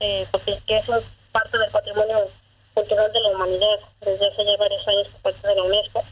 [0.01, 0.87] eh, porque que es
[1.33, 2.27] parte del patrimonio
[2.75, 6.03] cultural de la humanidad desde hace ya varios años por parte de la UNESCO,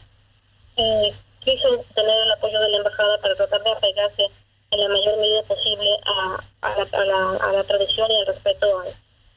[0.77, 4.27] y quiso tener el apoyo de la embajada para tratar de apegarse
[4.71, 8.83] en la mayor medida posible a, a, la, tradición y al respeto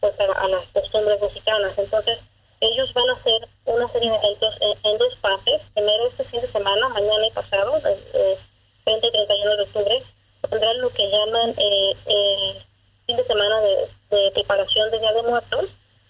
[0.01, 1.73] pues a las costumbres mexicanas.
[1.79, 2.19] Entonces,
[2.67, 4.55] ellos van a hacer una serie de eventos
[4.85, 5.61] en, dos partes.
[5.75, 8.39] Primero, este fin de semana, mañana y pasado, el, eh,
[8.87, 10.03] 20 y 31 de octubre,
[10.49, 12.63] tendrán lo que llaman eh, el
[13.07, 15.67] fin de semana de, preparación de Día de Muertos,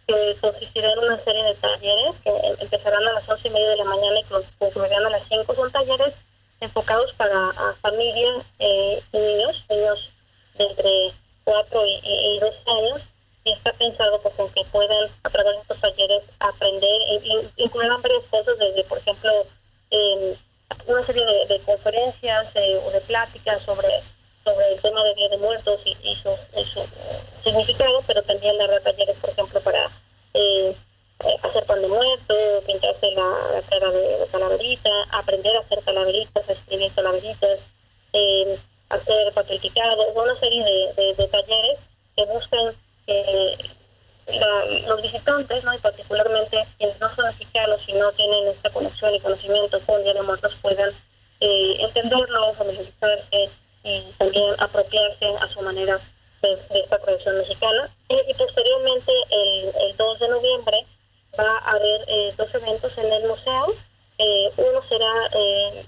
[0.06, 3.68] que consistirá en una serie de talleres que em- empezarán a las once y media
[3.70, 5.54] de la mañana y con- concluirán a las 5.
[5.54, 6.14] Son talleres
[6.60, 10.10] enfocados para familias eh, y niños, niños
[10.58, 11.12] de entre
[11.44, 13.02] 4 y, y, y 12 años,
[13.50, 18.00] está pensado pues, en que puedan a través de estos talleres aprender, y, y- incluirán
[18.02, 19.30] varias cosas, desde por ejemplo
[19.90, 20.36] eh,
[20.86, 23.88] una serie de, conferencias eh, o de pláticas sobre
[24.44, 26.86] sobre el tema de Día de Muertos y, y su, y su, eh,
[27.44, 29.86] significado, pero también dará talleres, por ejemplo, para
[30.34, 30.74] eh,
[31.24, 32.34] eh, hacer pan de muerto,
[32.66, 37.60] pintarse la, cara de, de calaverita, aprender a hacer calaveritas, a escribir calaveritas,
[38.14, 40.64] eh, hacer patrificado, una serie
[40.96, 41.78] de, de talleres
[42.16, 42.74] que buscan
[44.26, 45.74] la- los visitantes, ¿no?
[45.74, 50.14] y particularmente quienes no son mexicanos y no tienen esta conexión y conocimiento con Día
[50.14, 50.90] de Muertos, puedan
[51.40, 53.50] eh, entenderlo, familiarizarse
[53.82, 55.98] y también apropiarse a su manera
[56.40, 57.90] de, esta tradición mexicana.
[58.08, 60.86] Y, posteriormente, el, el 2 de noviembre,
[61.38, 63.74] va a haber eh, dos eventos en el museo.
[64.18, 65.84] Eh, uno será eh,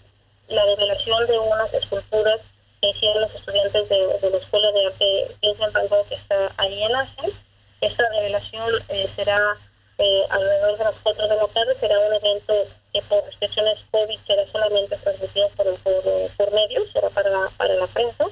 [0.48, 2.40] la revelación de unas esculturas
[2.84, 6.52] que hicieron los estudiantes de, de la Escuela de Arte Vincent Van Gogh, que está
[6.58, 7.30] ahí en Asia.
[7.80, 9.56] Esta revelación eh, será
[9.96, 12.54] eh, alrededor de las 4 de la tarde, será un evento
[12.92, 17.74] que por restricciones COVID será solamente transmitido por, por, eh, medios, será para la, para
[17.74, 18.26] la prensa,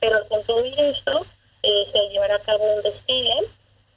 [0.00, 1.26] pero al concluir esto
[1.62, 3.44] eh, se llevará a cabo un desfile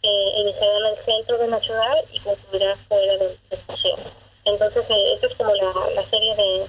[0.01, 3.97] que iniciará en el centro de la ciudad y concluirá fuera del, del museo.
[4.43, 6.67] Entonces, eh, esto es como la, la serie de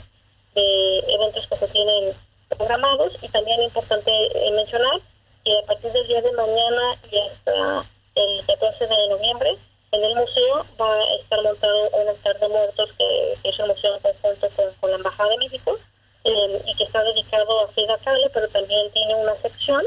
[1.09, 2.15] eventos que se tienen
[2.57, 5.01] programados y también es importante eh, mencionar
[5.45, 7.85] y a partir del día de mañana y hasta
[8.15, 9.57] el 14 de noviembre
[9.93, 13.69] en el museo va a estar montado un altar de muertos que, que es un
[13.69, 15.79] museo en conjunto con, con la Embajada de México
[16.25, 19.85] eh, y que está dedicado a Frida Kahlo, pero también tiene una sección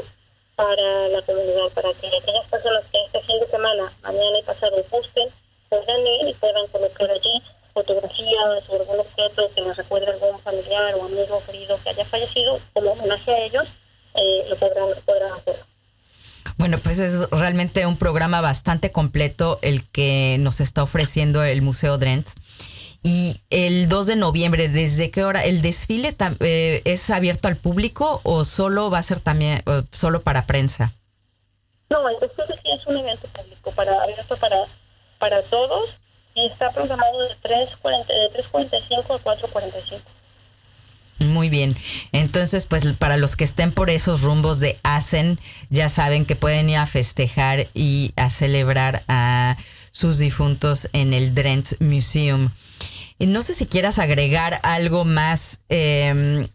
[0.54, 4.76] para la comunidad, para que aquellas personas que este fin de semana, mañana y pasado,
[4.90, 5.28] gusten,
[5.68, 7.42] puedan ir y puedan colocar allí
[7.76, 12.06] fotografías o algún objeto que les recuerde a algún familiar o amigo querido que haya
[12.06, 13.68] fallecido, como homenaje a ellos,
[14.14, 15.56] eh, lo podrán, podrán hacer.
[16.56, 21.98] Bueno, pues es realmente un programa bastante completo el que nos está ofreciendo el Museo
[21.98, 22.34] Drentz.
[23.02, 25.44] Y el 2 de noviembre, ¿desde qué hora?
[25.44, 30.46] ¿El desfile eh, es abierto al público o solo va a ser también solo para
[30.46, 30.94] prensa?
[31.90, 34.56] No, el desfile sí es un evento público, para, abierto para,
[35.18, 35.90] para todos
[36.34, 40.00] y está programado de 3.40 de 3.45 a 4.45.
[41.18, 41.76] Muy bien.
[42.36, 46.68] Entonces, pues para los que estén por esos rumbos de Asen, ya saben que pueden
[46.68, 49.56] ir a festejar y a celebrar a
[49.90, 52.50] sus difuntos en el Drent Museum.
[53.18, 56.46] Y no sé si quieras agregar algo más, eh,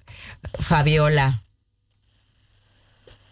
[0.59, 1.41] Fabiola.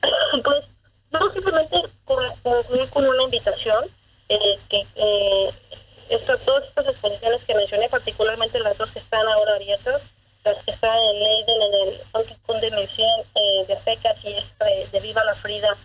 [0.44, 0.64] Pues,
[1.12, 3.84] no, simplemente con- una invitación,
[4.28, 4.38] eh,
[4.70, 5.50] que eh,
[6.46, 10.02] todas estas exposiciones que mencioné, particularmente las dos que están ahora abiertas,
[10.66, 14.88] que están en Leiden, en el Funky Kunde Museum eh, de Secas y esta de,
[14.88, 15.76] de Viva la Frida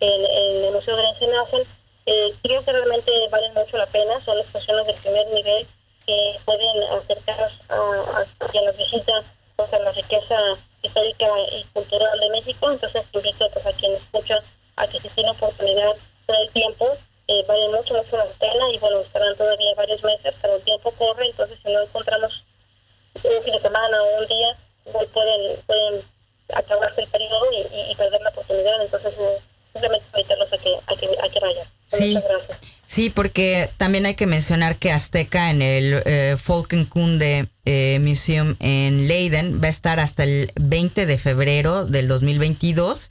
[0.00, 0.24] en,
[0.66, 1.62] el Museo de Ensenacen,
[2.06, 5.66] eh, creo que realmente valen mucho la pena, son exposiciones de primer nivel
[6.06, 9.22] que pueden acercar a, a quien las visita
[9.56, 10.36] pues, a la riqueza
[10.82, 12.70] histórica y cultural de México.
[12.70, 14.38] Entonces, invito a quien escucha
[14.76, 15.94] a que si tiene oportunidad
[16.26, 16.96] todo el tiempo,
[17.28, 20.90] eh, vale mucho, mucho la pena y bueno, estarán todavía varios meses, pero el tiempo
[20.92, 22.42] corre, entonces si no encontramos
[23.22, 24.56] un fin de semana o un día,
[24.86, 26.02] igual pueden, pueden
[26.54, 28.80] acabarse el periodo y, y- y perder la oportunidad.
[28.80, 29.38] Entonces, eh,
[29.72, 31.66] simplemente invitarlos a que, a que, a que vayan.
[31.86, 32.14] Sí.
[32.14, 32.58] Muchas gracias.
[32.90, 39.06] Sí, porque también hay que mencionar que Azteca en el eh, Folkenkunde eh, Museum en
[39.06, 43.10] Leiden va a estar hasta el 20 de febrero del 2022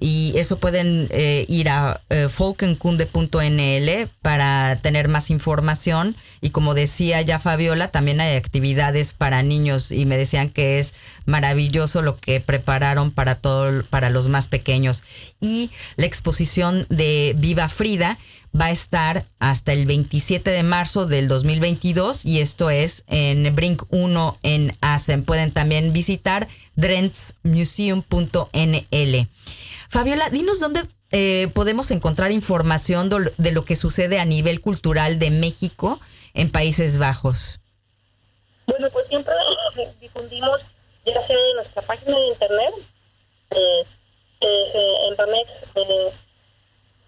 [0.00, 6.16] y eso pueden eh, ir a eh, folkenkunde.nl para tener más información.
[6.40, 10.94] Y como decía ya Fabiola, también hay actividades para niños y me decían que es
[11.26, 15.02] maravilloso lo que prepararon para todo para los más pequeños.
[15.40, 18.18] Y la exposición de Viva Frida
[18.58, 23.82] va a estar hasta el 27 de marzo del 2022 y esto es en Brink
[23.90, 25.24] 1 en Asen.
[25.24, 29.28] Pueden también visitar drentsmuseum.nl.
[29.88, 35.30] Fabiola, dinos dónde eh, podemos encontrar información de lo que sucede a nivel cultural de
[35.30, 36.00] México
[36.34, 37.60] en Países Bajos.
[38.66, 39.32] Bueno, pues siempre
[39.98, 40.60] difundimos,
[41.06, 42.74] ya sea en nuestra página de internet,
[43.50, 43.84] eh,
[44.40, 45.48] eh, eh, en Pamex,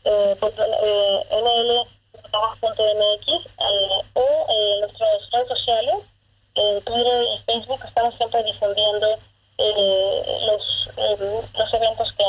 [0.05, 1.85] eh, eh, eh,
[2.33, 5.97] nl.mx, eh, o en nuestras redes sociales,
[6.55, 9.19] en Twitter y Facebook, estamos siempre difundiendo
[9.59, 11.17] eh, los, eh,
[11.55, 12.25] los eventos que,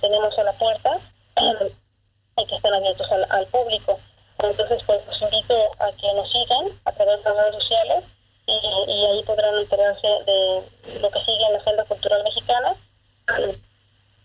[0.00, 0.98] tenemos a la puerta
[2.36, 4.00] y que están abiertos al, público.
[4.38, 8.04] Entonces, pues los invito a que nos sigan a través de las redes sociales
[8.46, 12.74] y, ahí podrán enterarse de lo que sigue en la agenda cultural mexicana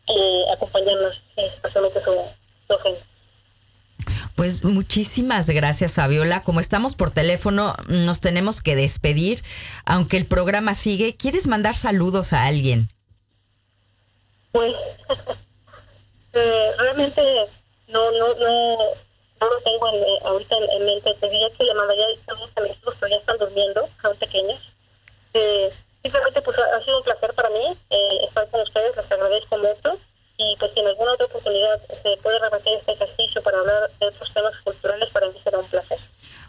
[0.07, 1.21] y acompañarnos
[1.71, 2.34] su agenda.
[4.45, 6.43] Pues muchísimas gracias Fabiola.
[6.43, 9.41] Como estamos por teléfono, nos tenemos que despedir.
[9.87, 12.87] Aunque el programa sigue, ¿quieres mandar saludos a alguien?
[14.51, 14.75] Pues
[16.33, 17.23] eh, realmente
[17.87, 18.77] no, no, no,
[19.41, 21.15] no lo tengo en, eh, ahorita en, en mente.
[21.19, 24.59] Te diría que le mandaría saludos a mis hijos, pero ya están durmiendo, son pequeños.
[25.33, 25.73] Eh,
[26.03, 29.57] simplemente pues ha, ha sido un placer para mí eh, estar con ustedes, les agradezco
[29.57, 29.99] mucho.
[30.37, 34.07] Y pues si en alguna otra oportunidad se puede repetir este ejercicio para hablar de
[34.07, 35.97] otros temas culturales, para mí será un placer.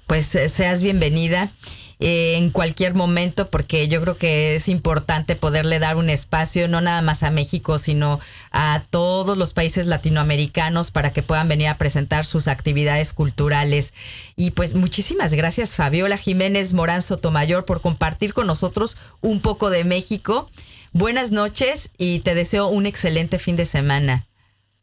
[0.06, 1.50] Pues eh, seas bienvenida
[1.98, 6.82] eh, en cualquier momento porque yo creo que es importante poderle dar un espacio no
[6.82, 8.20] nada más a México sino
[8.50, 13.94] a todos los países latinoamericanos para que puedan venir a presentar sus actividades culturales
[14.36, 19.84] y pues muchísimas gracias Fabiola Jiménez Morán Sotomayor por compartir con nosotros un poco de
[19.84, 20.50] México
[20.96, 24.26] buenas noches y te deseo un excelente fin de semana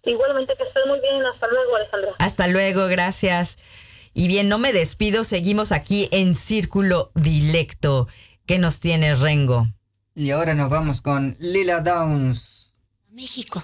[0.05, 1.25] Igualmente que estés muy bien.
[1.25, 2.11] Hasta luego, Alejandra.
[2.19, 3.57] hasta luego, gracias.
[4.13, 8.09] Y bien, no me despido, seguimos aquí en Círculo Dilecto.
[8.45, 9.67] ¿Qué nos tiene Rengo?
[10.13, 12.73] Y ahora nos vamos con Lila Downs.
[13.11, 13.63] México.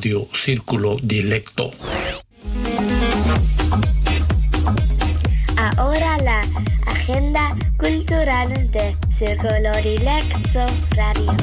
[0.00, 1.72] Radio Círculo Dilecto.
[5.76, 6.40] Ahora la
[6.86, 10.64] agenda cultural de Círculo Dilecto
[10.96, 11.36] Radio.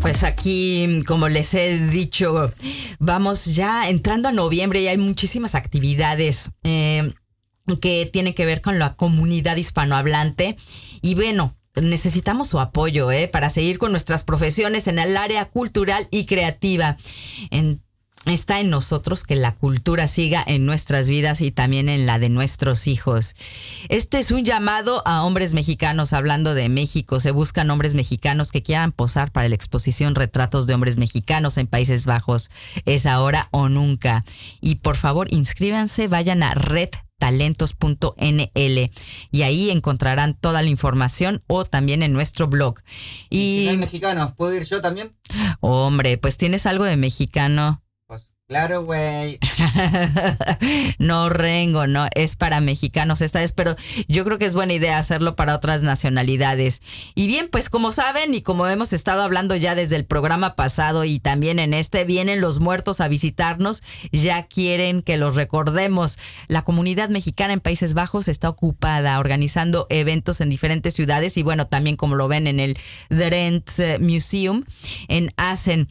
[0.00, 2.50] Pues aquí, como les he dicho,
[2.98, 7.12] vamos ya entrando a noviembre y hay muchísimas actividades eh,
[7.82, 10.56] que tienen que ver con la comunidad hispanohablante.
[11.02, 16.08] Y bueno, necesitamos su apoyo eh, para seguir con nuestras profesiones en el área cultural
[16.10, 16.96] y creativa.
[18.26, 22.28] Está en nosotros que la cultura siga en nuestras vidas y también en la de
[22.28, 23.34] nuestros hijos.
[23.88, 27.18] Este es un llamado a hombres mexicanos, hablando de México.
[27.18, 31.66] Se buscan hombres mexicanos que quieran posar para la exposición Retratos de Hombres Mexicanos en
[31.66, 32.50] Países Bajos.
[32.84, 34.24] Es ahora o nunca.
[34.60, 36.54] Y por favor, inscríbanse, vayan a
[37.22, 38.90] redtalentos.nl
[39.30, 42.80] y ahí encontrarán toda la información o también en nuestro blog.
[43.30, 45.12] Y si Y, no hay mexicanos, ¿puedo ir yo también?
[45.60, 47.81] hombre, pues tienes algo de mexicano.
[48.12, 49.38] Pues claro, güey.
[50.98, 53.74] no rengo, no, es para mexicanos esta vez, pero
[54.06, 56.82] yo creo que es buena idea hacerlo para otras nacionalidades.
[57.14, 61.04] Y bien, pues como saben y como hemos estado hablando ya desde el programa pasado
[61.04, 63.82] y también en este, vienen los muertos a visitarnos,
[64.12, 66.18] ya quieren que los recordemos.
[66.48, 71.66] La comunidad mexicana en Países Bajos está ocupada organizando eventos en diferentes ciudades y bueno,
[71.66, 72.76] también como lo ven en el
[73.08, 74.64] Drent eh, Museum
[75.08, 75.88] en Assen.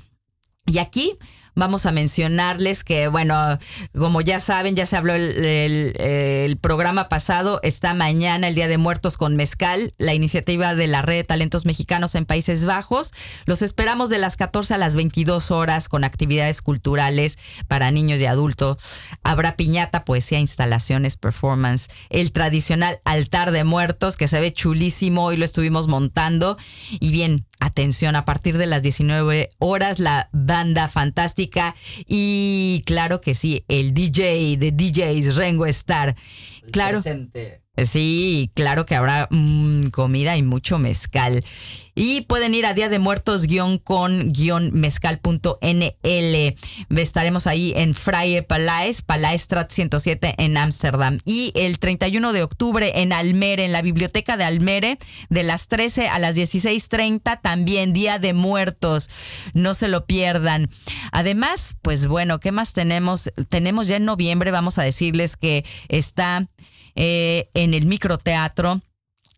[0.67, 1.17] Y aquí
[1.55, 3.57] vamos a mencionarles que, bueno,
[3.97, 9.17] como ya saben, ya se habló el, programa pasado, está mañana el Día de Muertos
[9.17, 13.11] con Mezcal, la iniciativa de la Red de Talentos Mexicanos en Países Bajos.
[13.45, 17.37] Los esperamos de las 14 a las 22 horas con actividades culturales
[17.67, 18.77] para niños y adultos.
[19.23, 25.37] Habrá piñata, poesía, instalaciones, performance, el tradicional altar de muertos que se ve chulísimo, hoy
[25.37, 26.57] lo estuvimos montando.
[26.99, 31.40] Y bien, atención, a partir de las 19 horas la banda fantástica
[32.07, 36.15] y claro que sí, el DJ de DJs Rengo Star.
[36.71, 37.01] Claro.
[37.01, 37.60] Presente.
[37.77, 41.45] Sí, claro que habrá mm, comida y mucho mezcal.
[41.95, 43.47] Y pueden ir a Día de Muertos
[43.83, 44.31] con
[44.73, 46.55] mezcal.nl.
[46.89, 51.19] Estaremos ahí en Freie Palais, Palaestrat 107 en Ámsterdam.
[51.23, 54.97] Y el 31 de octubre en Almere, en la Biblioteca de Almere,
[55.29, 59.09] de las 13 a las 16.30, también Día de Muertos.
[59.53, 60.69] No se lo pierdan.
[61.13, 63.31] Además, pues bueno, ¿qué más tenemos?
[63.49, 66.47] Tenemos ya en noviembre, vamos a decirles que está
[66.95, 68.81] eh, en el microteatro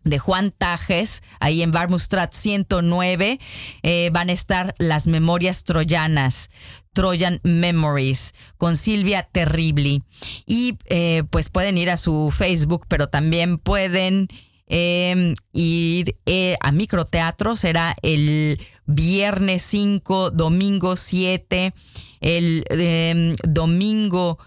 [0.04, 3.40] de Juan Tajes, ahí en Barmustrat 109,
[3.84, 6.50] eh, van a estar las memorias troyanas,
[6.92, 10.04] Trojan Memories, con Silvia Terribli.
[10.46, 14.28] Y eh, pues pueden ir a su Facebook, pero también pueden
[14.68, 16.18] eh, ir
[16.60, 21.74] a microteatro, será el viernes 5, domingo 7,
[22.22, 24.40] el eh, domingo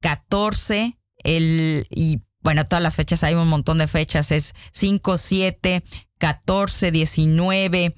[0.00, 5.82] 14, el, y bueno, todas las fechas, hay un montón de fechas, es 5, 7,
[6.18, 7.96] 14, 19,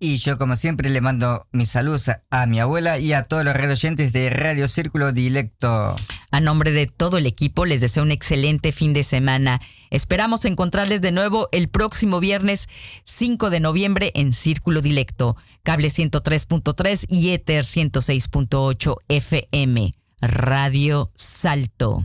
[0.00, 3.54] Y yo, como siempre, le mando mis saludos a, mi abuela y a todos los
[3.54, 5.94] oyentes de Radio Círculo Dilecto.
[6.30, 9.60] A nombre de todo el equipo, les deseo un excelente fin de semana.
[9.90, 12.68] Esperamos encontrarles de nuevo el próximo viernes
[13.04, 22.04] 5 de noviembre en Círculo Dilecto, cable 103.3 y Ether 106.8 FM, Radio Salto.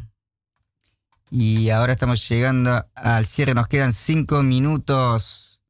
[1.32, 5.62] Y ahora estamos llegando al cierre, nos quedan cinco minutos.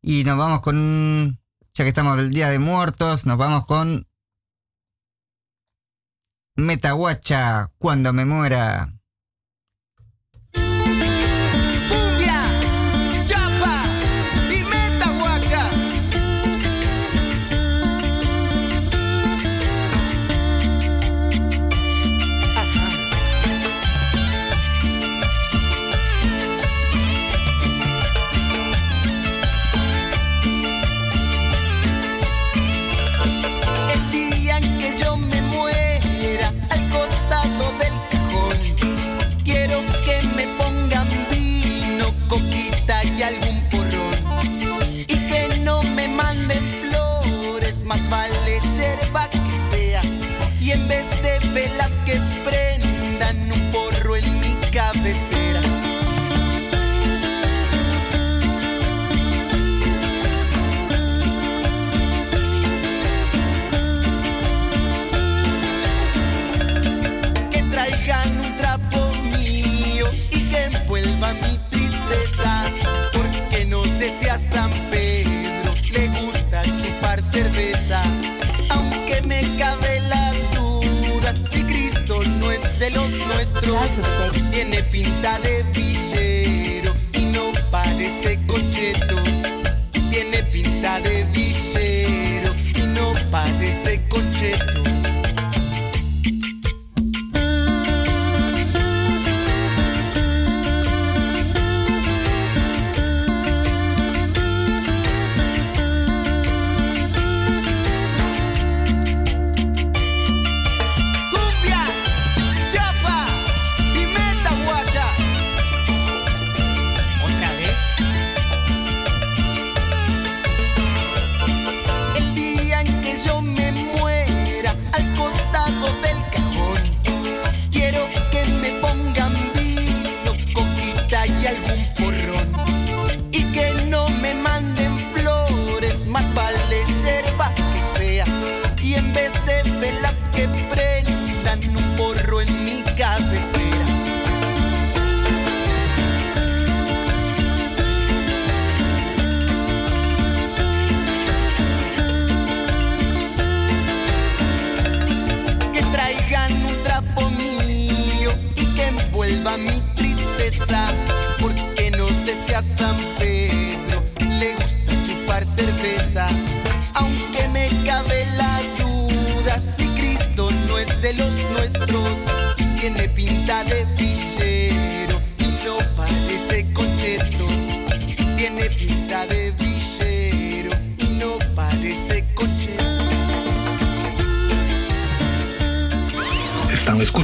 [0.00, 1.38] Y nos vamos con,
[1.78, 4.08] ya que estamos del Día de Muertos, nos vamos con
[6.56, 8.97] Metahuacha, cuando me muera.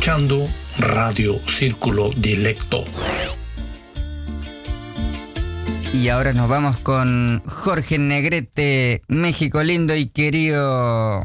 [0.04, 0.46] escuchando
[0.80, 2.84] Radio Círculo Directo.
[5.94, 11.22] Y ahora nos vamos con Jorge Negrete, México lindo y querido.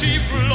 [0.00, 0.49] she